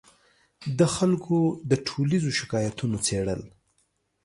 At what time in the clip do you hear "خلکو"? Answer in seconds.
0.95-1.37